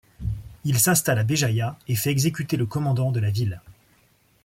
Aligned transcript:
Il 0.65 0.79
s'installe 0.79 1.19
à 1.19 1.23
Béjaïa 1.23 1.77
et 1.87 1.95
fait 1.95 2.09
exécuter 2.09 2.57
le 2.57 2.65
commandant 2.65 3.11
de 3.11 3.19
la 3.19 3.29
ville. 3.29 3.61